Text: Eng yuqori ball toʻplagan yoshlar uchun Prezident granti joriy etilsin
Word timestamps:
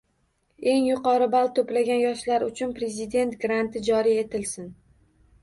Eng 0.69 0.85
yuqori 0.91 1.27
ball 1.35 1.51
toʻplagan 1.59 2.01
yoshlar 2.05 2.47
uchun 2.47 2.73
Prezident 2.81 3.37
granti 3.45 3.85
joriy 3.91 4.19
etilsin 4.25 4.75